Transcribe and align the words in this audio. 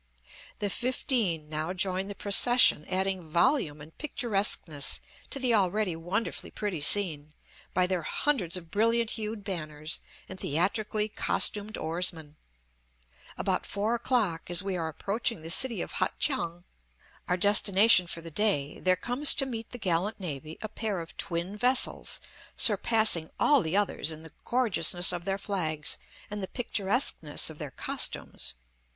The 0.57 0.71
fifteen 0.71 1.47
now 1.47 1.73
join 1.73 2.07
the 2.07 2.15
procession, 2.15 2.85
adding 2.89 3.29
volume 3.29 3.81
and 3.81 3.95
picturesqueness 3.99 4.99
to 5.29 5.37
the 5.37 5.53
already 5.53 5.95
wonderfully 5.95 6.49
pretty 6.49 6.81
scene, 6.81 7.35
by 7.75 7.85
their 7.85 8.01
hundreds 8.01 8.57
of 8.57 8.71
brilliant 8.71 9.11
hued 9.11 9.43
banners, 9.43 9.99
and 10.27 10.39
theatrically 10.39 11.07
costumed 11.07 11.77
oarsmen. 11.77 12.35
About 13.37 13.67
four 13.67 13.93
o'clock, 13.93 14.49
as 14.49 14.63
we 14.63 14.75
are 14.75 14.87
approaching 14.87 15.41
the 15.43 15.51
city 15.51 15.83
of 15.83 15.91
Hat 15.91 16.15
kiang, 16.19 16.63
our 17.27 17.37
destination 17.37 18.07
for 18.07 18.21
the 18.21 18.31
day, 18.31 18.79
there 18.79 18.95
comes 18.95 19.35
to 19.35 19.45
meet 19.45 19.69
the 19.69 19.77
gallant 19.77 20.19
navy 20.19 20.57
a 20.63 20.67
pair 20.67 20.99
of 20.99 21.15
twin 21.15 21.55
vessels 21.55 22.19
surpassing 22.57 23.29
all 23.39 23.61
the 23.61 23.77
others 23.77 24.11
in 24.11 24.23
the 24.23 24.33
gorgeousness 24.45 25.11
of 25.11 25.25
their 25.25 25.37
flags 25.37 25.99
and 26.31 26.41
the 26.41 26.47
picturesqueness 26.47 27.51
of 27.51 27.59
the 27.59 27.69
costumes. 27.69 28.55